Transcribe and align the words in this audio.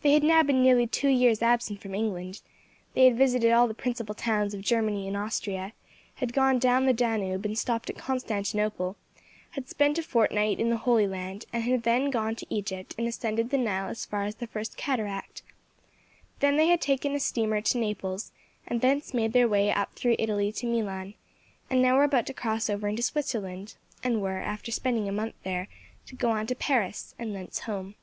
They 0.00 0.12
had 0.14 0.22
now 0.22 0.42
been 0.42 0.62
nearly 0.62 0.86
two 0.86 1.10
years 1.10 1.42
absent 1.42 1.82
from 1.82 1.94
England; 1.94 2.40
they 2.94 3.04
had 3.04 3.18
visited 3.18 3.52
all 3.52 3.68
the 3.68 3.74
principal 3.74 4.14
towns 4.14 4.54
of 4.54 4.62
Germany 4.62 5.06
and 5.06 5.18
Austria, 5.18 5.74
had 6.14 6.32
gone 6.32 6.58
down 6.58 6.86
the 6.86 6.94
Danube 6.94 7.44
and 7.44 7.58
stopped 7.58 7.90
at 7.90 7.98
Constantinople, 7.98 8.96
had 9.50 9.68
spent 9.68 9.98
a 9.98 10.02
fortnight 10.02 10.58
in 10.58 10.70
the 10.70 10.78
Holy 10.78 11.06
Land, 11.06 11.44
and 11.52 11.62
had 11.62 11.82
then 11.82 12.08
gone 12.08 12.34
to 12.36 12.46
Egypt 12.48 12.94
and 12.96 13.06
ascended 13.06 13.50
the 13.50 13.58
Nile 13.58 13.90
as 13.90 14.06
far 14.06 14.24
as 14.24 14.36
the 14.36 14.46
First 14.46 14.78
Cataract, 14.78 15.42
then 16.40 16.56
they 16.56 16.68
had 16.68 16.80
taken 16.80 17.14
a 17.14 17.20
steamer 17.20 17.60
to 17.60 17.76
Naples, 17.78 18.32
and 18.66 18.80
thence 18.80 19.12
made 19.12 19.34
their 19.34 19.46
way 19.46 19.70
up 19.70 19.92
through 19.94 20.16
Italy 20.18 20.52
to 20.52 20.66
Milan, 20.66 21.12
and 21.68 21.82
now 21.82 21.98
were 21.98 22.04
about 22.04 22.24
to 22.28 22.32
cross 22.32 22.70
over 22.70 22.88
into 22.88 23.02
Switzerland, 23.02 23.74
and 24.02 24.22
were, 24.22 24.38
after 24.38 24.72
spending 24.72 25.06
a 25.06 25.12
month 25.12 25.34
there, 25.42 25.68
to 26.06 26.16
go 26.16 26.30
on 26.30 26.46
to 26.46 26.54
Paris, 26.54 27.14
and 27.18 27.36
thence 27.36 27.58
home. 27.68 27.94